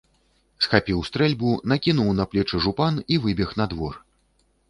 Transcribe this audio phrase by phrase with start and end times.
[0.65, 3.93] Схапіў стрэльбу, накінуў на плечы жупан і выбег на двор.